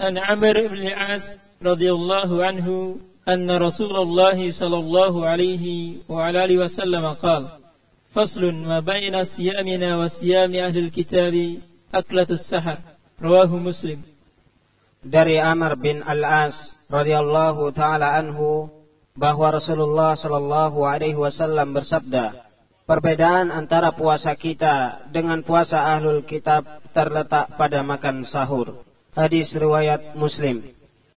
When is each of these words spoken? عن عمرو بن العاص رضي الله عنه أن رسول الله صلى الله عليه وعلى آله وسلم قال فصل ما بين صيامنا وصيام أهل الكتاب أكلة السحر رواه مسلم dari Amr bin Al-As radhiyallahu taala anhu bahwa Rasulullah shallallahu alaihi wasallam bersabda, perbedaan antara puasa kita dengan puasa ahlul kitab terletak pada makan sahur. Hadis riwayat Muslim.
عن 0.00 0.18
عمرو 0.18 0.68
بن 0.68 0.86
العاص 0.86 1.36
رضي 1.62 1.92
الله 1.92 2.44
عنه 2.44 2.96
أن 3.28 3.50
رسول 3.50 3.96
الله 3.96 4.50
صلى 4.50 4.76
الله 4.76 5.26
عليه 5.26 5.96
وعلى 6.08 6.44
آله 6.44 6.56
وسلم 6.64 7.04
قال 7.12 7.48
فصل 8.10 8.52
ما 8.54 8.80
بين 8.80 9.24
صيامنا 9.24 9.96
وصيام 9.96 10.54
أهل 10.54 10.78
الكتاب 10.78 11.34
أكلة 11.94 12.26
السحر 12.30 12.78
رواه 13.22 13.56
مسلم 13.56 14.10
dari 15.00 15.40
Amr 15.40 15.80
bin 15.80 16.04
Al-As 16.04 16.76
radhiyallahu 16.92 17.72
taala 17.72 18.20
anhu 18.20 18.68
bahwa 19.16 19.56
Rasulullah 19.56 20.12
shallallahu 20.12 20.84
alaihi 20.84 21.16
wasallam 21.16 21.72
bersabda, 21.72 22.36
perbedaan 22.84 23.48
antara 23.48 23.96
puasa 23.96 24.36
kita 24.36 25.08
dengan 25.08 25.40
puasa 25.40 25.96
ahlul 25.96 26.20
kitab 26.24 26.68
terletak 26.92 27.56
pada 27.56 27.80
makan 27.80 28.28
sahur. 28.28 28.83
Hadis 29.15 29.55
riwayat 29.55 30.11
Muslim. 30.19 30.59